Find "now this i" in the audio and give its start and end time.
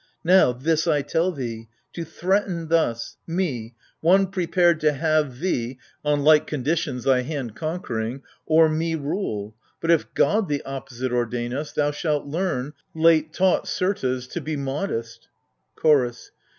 0.23-1.03